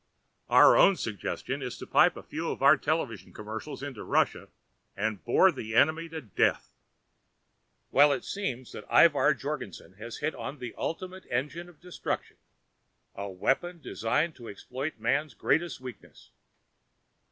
[0.49, 4.47] Our own suggestion is to pipe a few of our television commercials into Russia
[4.97, 6.69] and bore the enemy to death._
[7.95, 12.37] _Well, it seems that Ivar Jorgensen has hit on the ultimate engine of destruction:
[13.13, 16.31] a weapon designed to exploit man's greatest weakness.